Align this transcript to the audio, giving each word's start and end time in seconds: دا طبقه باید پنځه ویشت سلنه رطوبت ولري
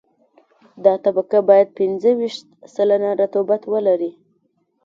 دا 0.85 0.93
طبقه 1.05 1.39
باید 1.49 1.75
پنځه 1.79 2.09
ویشت 2.19 2.43
سلنه 2.73 3.09
رطوبت 3.21 3.61
ولري 3.73 4.11